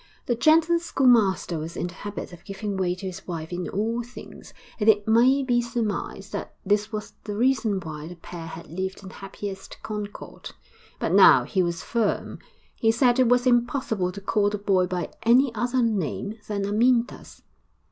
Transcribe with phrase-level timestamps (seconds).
[0.25, 4.01] The gentle schoolmaster was in the habit of giving way to his wife in all
[4.01, 8.65] things, and it may be surmised that this was the reason why the pair had
[8.67, 10.55] lived in happiest concord;
[10.97, 12.39] but now he was firm!
[12.75, 17.43] He said it was impossible to call the boy by any other name than Amyntas.